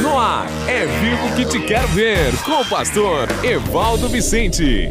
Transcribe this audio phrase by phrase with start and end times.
[0.00, 4.88] No ar, é vivo que te quero ver, com o pastor Evaldo Vicente.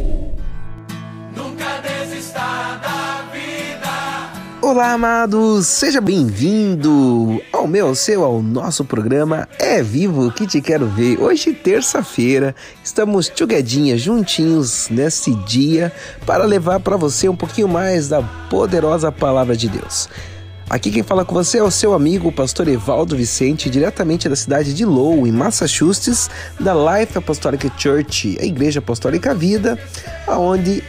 [1.34, 2.38] Nunca desista
[2.80, 4.30] da vida.
[4.62, 10.60] Olá, amados, seja bem-vindo ao meu, ao seu, ao nosso programa É Vivo que te
[10.60, 11.20] quero ver.
[11.20, 12.54] Hoje, terça-feira,
[12.84, 15.92] estamos chugadinhas, juntinhos nesse dia
[16.24, 20.08] para levar para você um pouquinho mais da poderosa palavra de Deus.
[20.68, 24.34] Aqui quem fala com você é o seu amigo, o pastor Evaldo Vicente, diretamente da
[24.34, 29.78] cidade de Lowell, em Massachusetts, da Life Apostolic Church, a Igreja Apostólica Vida,
[30.26, 30.82] aonde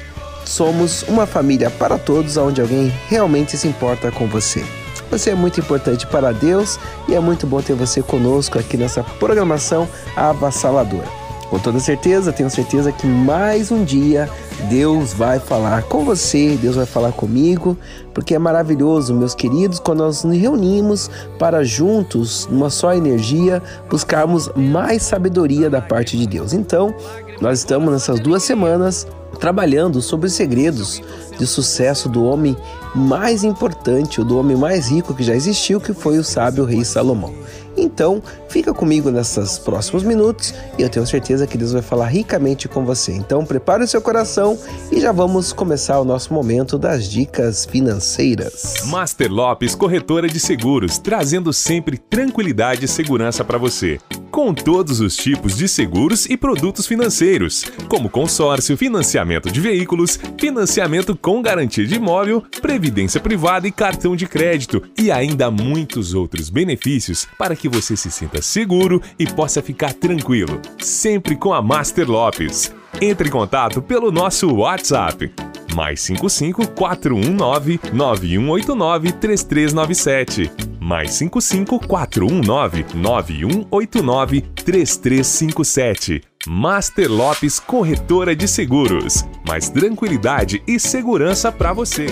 [0.43, 4.65] somos uma família para todos, onde alguém realmente se importa com você.
[5.11, 9.03] Você é muito importante para Deus e é muito bom ter você conosco aqui nessa
[9.03, 11.07] programação avassaladora.
[11.51, 14.27] Com toda certeza, tenho certeza que mais um dia
[14.69, 17.77] Deus vai falar com você, Deus vai falar comigo,
[18.13, 24.49] porque é maravilhoso, meus queridos, quando nós nos reunimos para juntos, numa só energia, buscarmos
[24.55, 26.53] mais sabedoria da parte de Deus.
[26.53, 26.93] Então,
[27.39, 29.07] nós estamos nessas duas semanas
[29.39, 31.01] trabalhando sobre os segredos
[31.37, 32.57] de sucesso do homem
[32.95, 37.33] mais importante, do homem mais rico que já existiu, que foi o sábio rei Salomão.
[37.77, 42.67] Então, fica comigo nesses próximos minutos e eu tenho certeza que Deus vai falar ricamente
[42.67, 43.11] com você.
[43.11, 44.57] Então, prepare o seu coração
[44.91, 48.85] e já vamos começar o nosso momento das dicas financeiras.
[48.85, 53.99] Master Lopes Corretora de Seguros, trazendo sempre tranquilidade e segurança para você.
[54.31, 61.15] Com todos os tipos de seguros e produtos financeiros, como consórcio, financiamento de veículos, financiamento
[61.15, 67.27] com garantia de imóvel, previdência privada e cartão de crédito, e ainda muitos outros benefícios
[67.37, 72.73] para que você se sinta seguro e possa ficar tranquilo, sempre com a Master Lopes.
[73.01, 75.31] Entre em contato pelo nosso WhatsApp
[75.77, 80.51] mais 55 419 9189 3397.
[80.79, 86.21] Mais 55 419 9189 3357.
[86.47, 89.23] Master Lopes Corretora de Seguros.
[89.47, 92.07] Mais tranquilidade e segurança para você.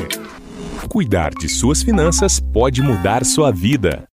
[0.88, 4.07] Cuidar de suas finanças pode mudar sua vida.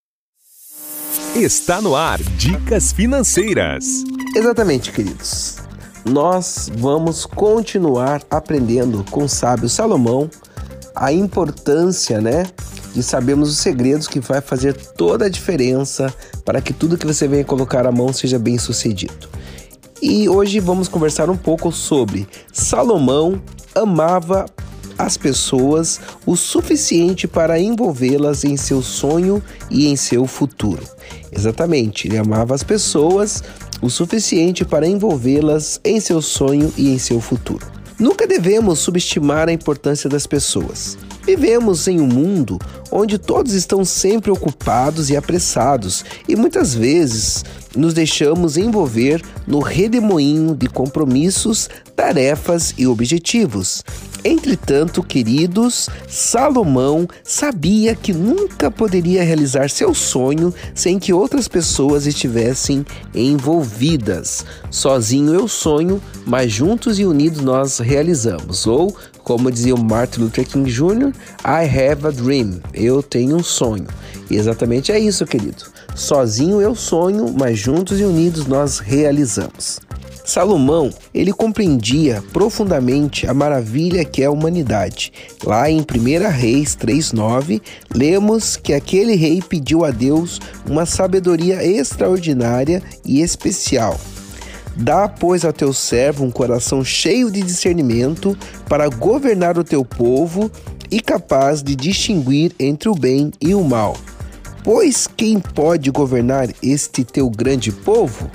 [1.35, 4.03] Está no ar Dicas Financeiras.
[4.35, 5.57] Exatamente, queridos.
[6.05, 10.29] Nós vamos continuar aprendendo com o sábio Salomão
[10.95, 12.45] a importância, né,
[12.93, 16.13] de sabermos os segredos que vai fazer toda a diferença
[16.45, 19.27] para que tudo que você venha colocar à mão seja bem sucedido.
[19.99, 23.41] E hoje vamos conversar um pouco sobre Salomão
[23.73, 24.45] amava
[24.97, 30.83] as pessoas o suficiente para envolvê-las em seu sonho e em seu futuro.
[31.31, 33.43] Exatamente, ele amava as pessoas
[33.81, 37.65] o suficiente para envolvê-las em seu sonho e em seu futuro.
[37.99, 40.97] Nunca devemos subestimar a importância das pessoas.
[41.25, 42.59] Vivemos em um mundo
[42.91, 47.45] onde todos estão sempre ocupados e apressados e muitas vezes
[47.75, 53.83] nos deixamos envolver no redemoinho de compromissos, tarefas e objetivos.
[54.25, 62.85] Entretanto, queridos, Salomão sabia que nunca poderia realizar seu sonho sem que outras pessoas estivessem
[63.13, 64.45] envolvidas.
[64.71, 68.65] Sozinho eu sonho, mas juntos e unidos nós realizamos.
[68.65, 71.11] Ou, como dizia o Martin Luther King Jr.,
[71.43, 72.61] I have a dream.
[72.73, 73.87] Eu tenho um sonho.
[74.29, 75.65] E exatamente é isso, querido.
[75.95, 79.79] Sozinho eu sonho, mas juntos e unidos nós realizamos.
[80.25, 85.11] Salomão, ele compreendia profundamente a maravilha que é a humanidade.
[85.43, 87.61] Lá em 1 Reis 3:9,
[87.93, 90.39] lemos que aquele rei pediu a Deus
[90.69, 93.99] uma sabedoria extraordinária e especial.
[94.75, 98.35] Dá, pois, ao teu servo um coração cheio de discernimento
[98.67, 100.49] para governar o teu povo
[100.89, 103.95] e capaz de distinguir entre o bem e o mal.
[104.63, 108.31] Pois quem pode governar este teu grande povo?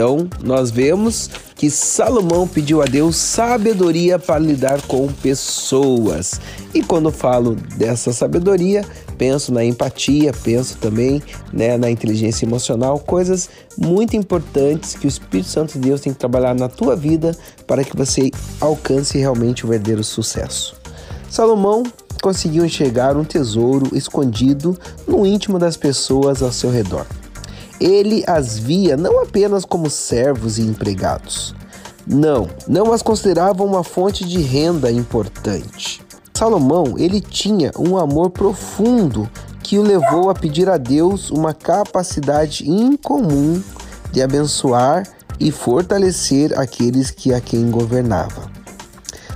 [0.00, 6.40] Então, nós vemos que Salomão pediu a Deus sabedoria para lidar com pessoas.
[6.72, 8.82] E quando falo dessa sabedoria,
[9.18, 11.22] penso na empatia, penso também
[11.52, 16.18] né, na inteligência emocional, coisas muito importantes que o Espírito Santo de Deus tem que
[16.18, 17.36] trabalhar na tua vida
[17.66, 20.76] para que você alcance realmente o verdadeiro sucesso.
[21.28, 21.82] Salomão
[22.22, 24.74] conseguiu enxergar um tesouro escondido
[25.06, 27.06] no íntimo das pessoas ao seu redor.
[27.80, 31.54] Ele as via não apenas como servos e empregados.
[32.06, 36.02] Não, não as considerava uma fonte de renda importante.
[36.34, 39.28] Salomão, ele tinha um amor profundo
[39.62, 43.62] que o levou a pedir a Deus uma capacidade incomum
[44.10, 45.06] de abençoar
[45.38, 48.50] e fortalecer aqueles que a quem governava.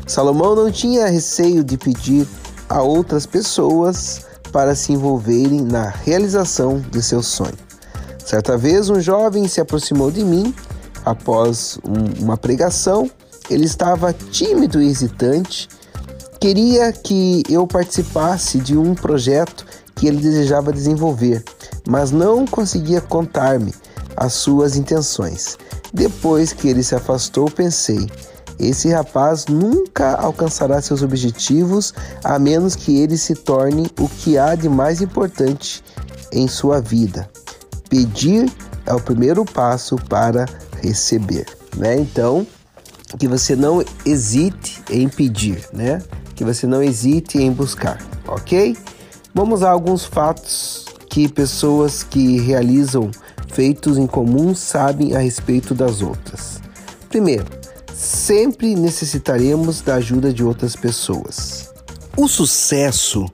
[0.06, 2.26] Salomão não tinha receio de pedir
[2.68, 7.63] a outras pessoas para se envolverem na realização de seu sonho.
[8.24, 10.54] Certa vez, um jovem se aproximou de mim
[11.04, 13.10] após um, uma pregação.
[13.50, 15.68] Ele estava tímido e hesitante.
[16.40, 21.44] Queria que eu participasse de um projeto que ele desejava desenvolver,
[21.86, 23.74] mas não conseguia contar-me
[24.16, 25.58] as suas intenções.
[25.92, 28.08] Depois que ele se afastou, pensei:
[28.58, 31.92] esse rapaz nunca alcançará seus objetivos
[32.22, 35.84] a menos que ele se torne o que há de mais importante
[36.32, 37.28] em sua vida.
[37.94, 38.52] Pedir
[38.86, 40.46] é o primeiro passo para
[40.82, 41.46] receber,
[41.76, 41.96] né?
[41.96, 42.44] Então,
[43.16, 46.02] que você não hesite em pedir, né?
[46.34, 48.76] Que você não hesite em buscar, ok?
[49.32, 53.12] Vamos a alguns fatos que pessoas que realizam
[53.46, 56.60] feitos em comum sabem a respeito das outras.
[57.08, 57.46] Primeiro,
[57.94, 61.72] sempre necessitaremos da ajuda de outras pessoas.
[62.16, 63.24] O sucesso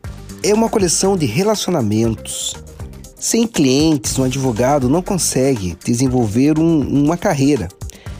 [0.42, 2.54] é uma coleção de relacionamentos.
[3.20, 7.68] Sem clientes, um advogado não consegue desenvolver um, uma carreira.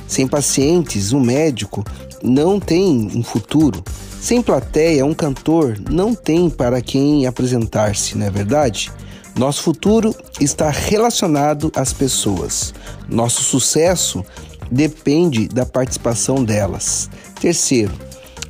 [0.07, 1.83] Sem pacientes, um médico
[2.23, 3.83] não tem um futuro.
[4.21, 8.93] Sem plateia, um cantor não tem para quem apresentar-se, não é verdade?
[9.35, 12.75] Nosso futuro está relacionado às pessoas.
[13.09, 14.23] Nosso sucesso
[14.71, 17.09] depende da participação delas.
[17.41, 17.93] Terceiro,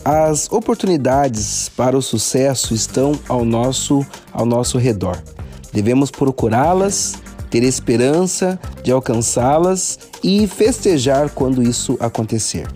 [0.04, 5.22] as oportunidades para o sucesso estão ao nosso, ao nosso redor.
[5.72, 7.14] Devemos procurá-las,
[7.48, 12.68] ter esperança de alcançá-las e festejar quando isso acontecer.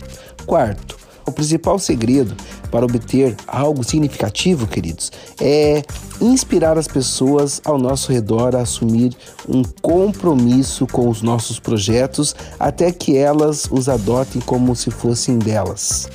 [0.46, 0.96] Quarto,
[1.26, 2.34] o principal segredo
[2.70, 5.10] para obter algo significativo, queridos,
[5.40, 5.82] é
[6.20, 9.16] inspirar as pessoas ao nosso redor a assumir
[9.48, 16.08] um compromisso com os nossos projetos até que elas os adotem como se fossem delas.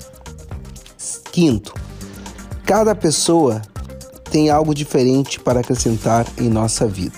[1.32, 1.74] Quinto,
[2.66, 3.62] cada pessoa
[4.32, 7.18] tem algo diferente para acrescentar em nossa vida.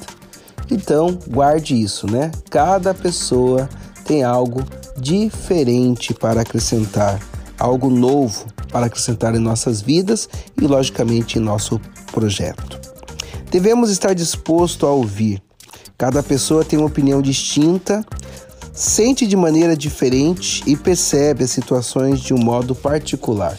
[0.69, 2.31] Então, guarde isso, né?
[2.49, 3.69] Cada pessoa
[4.05, 4.63] tem algo
[4.97, 7.19] diferente para acrescentar
[7.61, 10.27] algo novo para acrescentar em nossas vidas
[10.59, 11.79] e, logicamente, em nosso
[12.11, 12.79] projeto.
[13.51, 15.41] Devemos estar disposto a ouvir.
[15.97, 18.03] Cada pessoa tem uma opinião distinta,
[18.73, 23.57] sente de maneira diferente e percebe as situações de um modo particular.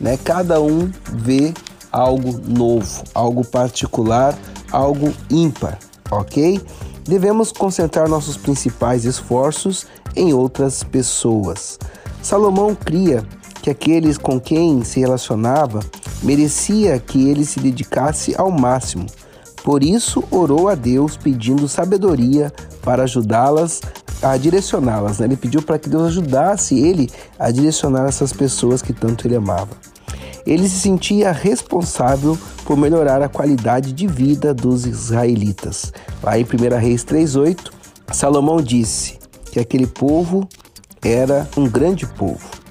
[0.00, 0.18] Né?
[0.24, 1.52] Cada um vê
[1.94, 4.36] algo novo, algo particular,
[4.72, 5.78] algo ímpar,
[6.10, 6.60] ok?
[7.04, 9.86] Devemos concentrar nossos principais esforços
[10.16, 11.78] em outras pessoas.
[12.20, 13.24] Salomão cria
[13.62, 15.80] que aqueles com quem se relacionava
[16.20, 19.06] merecia que ele se dedicasse ao máximo.
[19.62, 22.52] Por isso, orou a Deus pedindo sabedoria
[22.82, 23.80] para ajudá-las
[24.20, 25.20] a direcioná-las.
[25.20, 25.26] Né?
[25.26, 27.08] Ele pediu para que Deus ajudasse ele
[27.38, 29.93] a direcionar essas pessoas que tanto ele amava.
[30.46, 35.92] Ele se sentia responsável por melhorar a qualidade de vida dos israelitas.
[36.22, 37.70] Lá em 1 Reis 3,8,
[38.12, 39.18] Salomão disse
[39.50, 40.48] que aquele povo
[41.02, 42.64] era um grande povo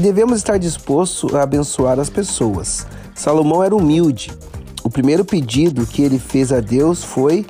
[0.00, 2.86] devemos estar dispostos a abençoar as pessoas.
[3.14, 4.32] Salomão era humilde.
[4.82, 7.46] O primeiro pedido que ele fez a Deus foi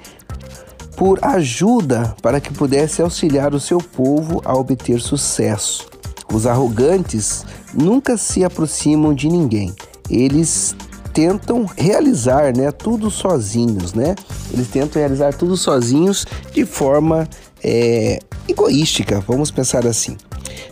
[0.97, 5.89] por ajuda para que pudesse auxiliar o seu povo a obter sucesso.
[6.33, 7.45] Os arrogantes
[7.75, 9.75] nunca se aproximam de ninguém.
[10.09, 10.75] Eles
[11.13, 14.15] tentam realizar, né, tudo sozinhos, né?
[14.53, 17.29] Eles tentam realizar tudo sozinhos de forma
[17.63, 20.17] é, egoística, vamos pensar assim.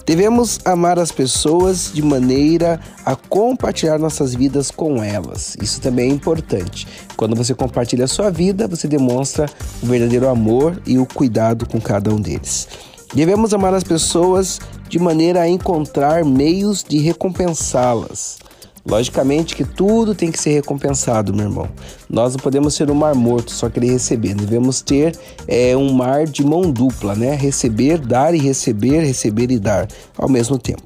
[0.06, 5.56] Devemos amar as pessoas de maneira a compartilhar nossas vidas com elas.
[5.60, 6.86] Isso também é importante.
[7.16, 9.46] Quando você compartilha a sua vida, você demonstra
[9.82, 12.68] o verdadeiro amor e o cuidado com cada um deles.
[13.14, 18.38] Devemos amar as pessoas de maneira a encontrar meios de recompensá-las.
[18.86, 21.68] Logicamente que tudo tem que ser recompensado, meu irmão.
[22.08, 24.34] Nós não podemos ser um mar morto, só querer receber.
[24.34, 27.34] Devemos ter é, um mar de mão dupla, né?
[27.34, 30.82] Receber, dar e receber, receber e dar ao mesmo tempo.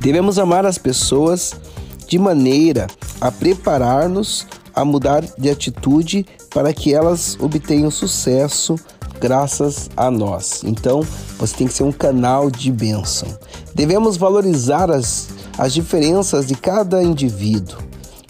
[0.00, 1.54] Devemos amar as pessoas
[2.06, 2.86] de maneira
[3.20, 8.76] a preparar-nos a mudar de atitude para que elas obtenham sucesso
[9.20, 10.62] graças a nós.
[10.64, 11.02] Então,
[11.38, 13.28] você tem que ser um canal de bênção.
[13.74, 15.28] Devemos valorizar as
[15.60, 17.78] as diferenças de cada indivíduo.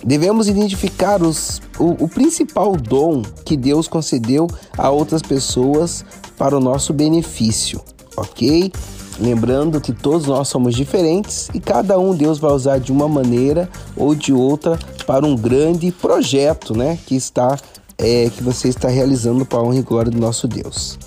[0.02, 6.04] Devemos identificar os, o, o principal dom que Deus concedeu a outras pessoas
[6.37, 7.80] para o nosso benefício,
[8.16, 8.73] ok?
[9.20, 13.68] Lembrando que todos nós somos diferentes e cada um Deus vai usar de uma maneira
[13.94, 16.99] ou de outra para um grande projeto, né?
[17.06, 17.56] Que está
[18.00, 20.99] é, que você está realizando para a honra e glória do nosso Deus,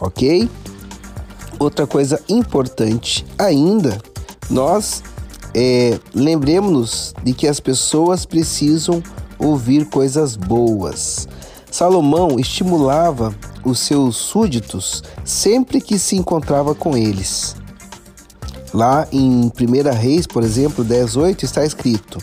[0.00, 0.48] ok?
[1.58, 4.00] Outra coisa importante ainda,
[4.48, 5.02] nós
[5.54, 9.02] é, lembremos-nos de que as pessoas precisam
[9.38, 11.28] ouvir coisas boas.
[11.70, 17.54] Salomão estimulava os seus súditos sempre que se encontrava com eles.
[18.72, 19.50] Lá em 1
[19.94, 22.18] Reis, por exemplo, 10:8 está escrito: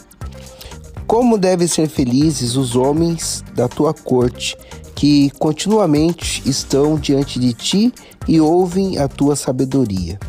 [1.07, 4.57] Como devem ser felizes os homens da tua corte,
[4.93, 7.93] que continuamente estão diante de ti
[8.27, 10.19] e ouvem a tua sabedoria.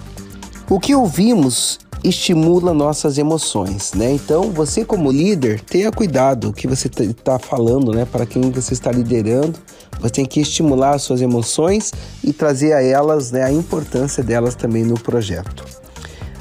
[0.71, 4.13] O que ouvimos estimula nossas emoções, né?
[4.13, 8.05] Então, você como líder, tenha cuidado o que você está falando, né?
[8.05, 9.59] Para quem você está liderando,
[9.99, 11.93] você tem que estimular suas emoções
[12.23, 15.65] e trazer a elas, né, a importância delas também no projeto.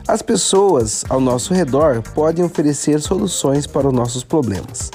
[0.08, 4.90] As pessoas ao nosso redor podem oferecer soluções para os nossos problemas.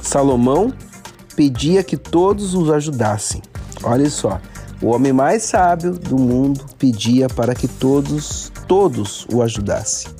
[0.00, 0.72] Salomão
[1.34, 3.42] pedia que todos os ajudassem.
[3.82, 4.40] Olha só,
[4.80, 10.10] o homem mais sábio do mundo pedia para que todos, todos o ajudassem.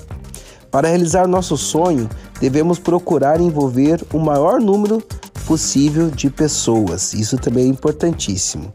[0.71, 2.07] Para realizar nosso sonho,
[2.39, 5.03] devemos procurar envolver o maior número
[5.47, 7.15] possível de pessoas.
[7.15, 8.71] Isso também é importantíssimo.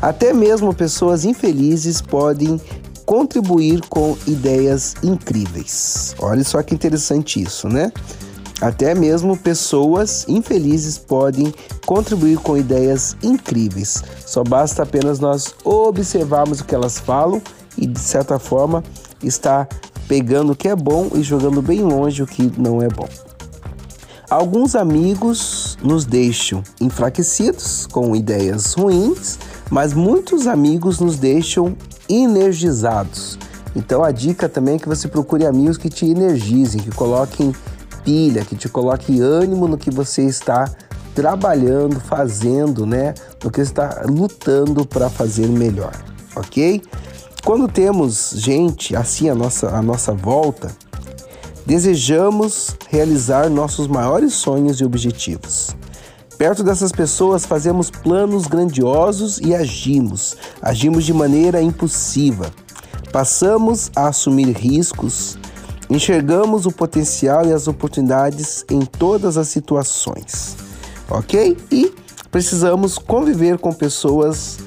[0.00, 2.60] Até mesmo pessoas infelizes podem
[3.04, 6.14] contribuir com ideias incríveis.
[6.18, 7.92] Olha só que interessante isso, né?
[8.60, 11.52] Até mesmo pessoas infelizes podem
[11.84, 14.02] contribuir com ideias incríveis.
[14.24, 17.42] Só basta apenas nós observarmos o que elas falam
[17.76, 18.82] e, de certa forma,
[19.22, 19.68] estar
[20.06, 23.08] pegando o que é bom e jogando bem longe o que não é bom.
[24.30, 29.38] Alguns amigos nos deixam enfraquecidos com ideias ruins,
[29.74, 31.76] mas muitos amigos nos deixam
[32.08, 33.36] energizados.
[33.74, 37.52] Então a dica também é que você procure amigos que te energizem, que coloquem
[38.04, 40.70] pilha, que te coloque ânimo no que você está
[41.12, 43.14] trabalhando, fazendo, né?
[43.42, 45.92] No que está lutando para fazer melhor,
[46.36, 46.80] ok?
[47.44, 50.70] Quando temos gente assim à nossa, à nossa volta,
[51.66, 55.74] desejamos realizar nossos maiores sonhos e objetivos.
[56.38, 62.50] Perto dessas pessoas fazemos planos grandiosos e agimos, agimos de maneira impulsiva.
[63.12, 65.38] Passamos a assumir riscos,
[65.88, 70.56] Enxergamos o potencial e as oportunidades em todas as situações,
[71.10, 71.56] ok?
[71.70, 71.94] E
[72.30, 74.58] precisamos conviver com pessoas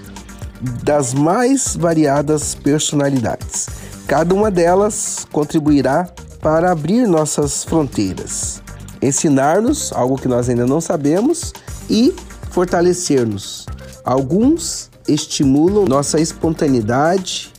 [0.83, 3.67] das mais variadas personalidades.
[4.07, 6.07] Cada uma delas contribuirá
[6.39, 8.62] para abrir nossas fronteiras,
[9.01, 11.53] ensinar-nos algo que nós ainda não sabemos
[11.89, 12.13] e
[12.51, 13.65] fortalecer-nos.
[14.03, 17.53] Alguns estimulam nossa espontaneidade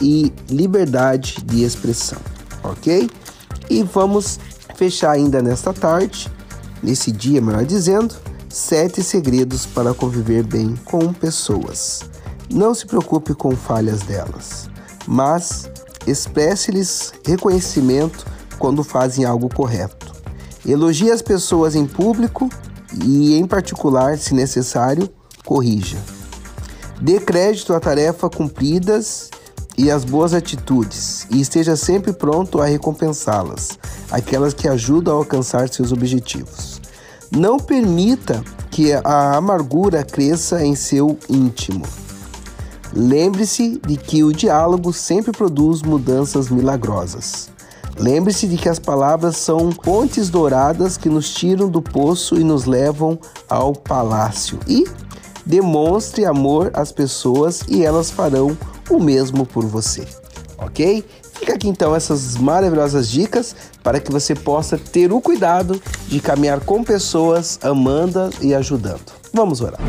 [0.00, 2.18] e liberdade de expressão
[2.62, 3.08] ok?
[3.68, 4.38] E vamos
[4.74, 6.30] fechar ainda nesta tarde,
[6.82, 8.14] nesse dia, melhor dizendo,
[8.48, 12.02] sete segredos para conviver bem com pessoas.
[12.50, 14.70] Não se preocupe com falhas delas,
[15.06, 15.68] mas
[16.06, 18.24] expresse-lhes reconhecimento
[18.58, 19.97] quando fazem algo correto.
[20.68, 22.50] Elogie as pessoas em público
[23.02, 25.08] e, em particular, se necessário,
[25.42, 25.96] corrija.
[27.00, 29.30] Dê crédito a tarefas cumpridas
[29.78, 33.78] e as boas atitudes, e esteja sempre pronto a recompensá-las,
[34.10, 36.82] aquelas que ajudam a alcançar seus objetivos.
[37.30, 41.86] Não permita que a amargura cresça em seu íntimo.
[42.92, 47.48] Lembre-se de que o diálogo sempre produz mudanças milagrosas.
[47.98, 52.64] Lembre-se de que as palavras são pontes douradas que nos tiram do poço e nos
[52.64, 54.58] levam ao palácio.
[54.68, 54.86] E
[55.44, 58.56] demonstre amor às pessoas e elas farão
[58.88, 60.06] o mesmo por você,
[60.58, 61.04] ok?
[61.38, 66.60] Fica aqui então essas maravilhosas dicas para que você possa ter o cuidado de caminhar
[66.60, 69.12] com pessoas amando e ajudando.
[69.32, 69.80] Vamos orar.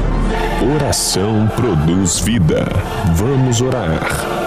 [0.75, 2.65] Oração produz vida.
[3.15, 4.38] Vamos orar.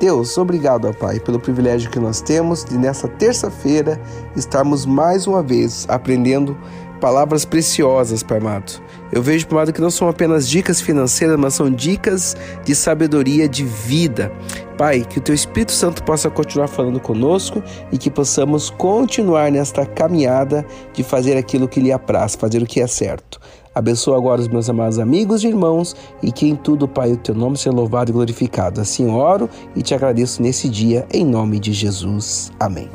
[0.00, 4.00] Deus, obrigado, Pai, pelo privilégio que nós temos de nessa terça-feira
[4.34, 6.56] estarmos mais uma vez aprendendo
[6.98, 8.82] palavras preciosas, Pai amado.
[9.12, 13.46] Eu vejo, Pai amado, que não são apenas dicas financeiras, mas são dicas de sabedoria
[13.46, 14.32] de vida.
[14.78, 19.84] Pai, que o Teu Espírito Santo possa continuar falando conosco e que possamos continuar nesta
[19.84, 20.64] caminhada
[20.94, 23.38] de fazer aquilo que lhe apraz, fazer o que é certo.
[23.74, 27.34] Abençoa agora os meus amados amigos e irmãos e que em tudo, Pai, o Teu
[27.34, 28.80] nome seja louvado e glorificado.
[28.80, 32.50] Assim oro e te agradeço nesse dia, em nome de Jesus.
[32.58, 32.88] Amém.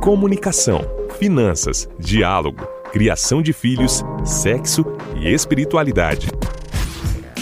[0.00, 0.80] Comunicação,
[1.18, 4.82] finanças, diálogo criação de filhos, sexo
[5.20, 6.28] e espiritualidade.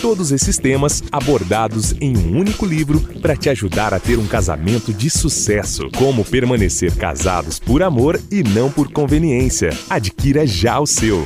[0.01, 4.93] Todos esses temas abordados em um único livro para te ajudar a ter um casamento
[4.93, 5.89] de sucesso.
[5.97, 9.71] Como permanecer casados por amor e não por conveniência.
[9.89, 11.25] Adquira já o seu.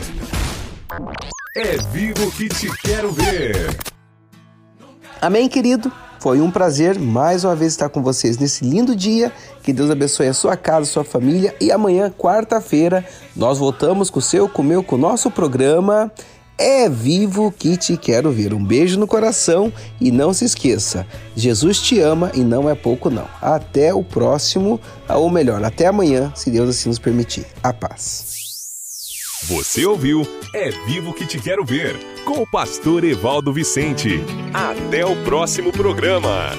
[1.60, 3.76] É vivo que te quero ver.
[5.20, 5.90] Amém, querido?
[6.20, 9.32] Foi um prazer mais uma vez estar com vocês nesse lindo dia.
[9.60, 11.56] Que Deus abençoe a sua casa, sua família.
[11.60, 16.12] E amanhã, quarta-feira, nós voltamos com o seu, com o meu, com o nosso programa.
[16.56, 18.54] É vivo que te quero ver.
[18.54, 23.10] Um beijo no coração e não se esqueça: Jesus te ama e não é pouco,
[23.10, 23.26] não.
[23.42, 27.46] Até o próximo, ou melhor, até amanhã, se Deus assim nos permitir.
[27.64, 28.37] A paz.
[29.44, 34.20] Você ouviu É Vivo que Te Quero Ver, com o pastor Evaldo Vicente.
[34.52, 36.50] Até o próximo programa.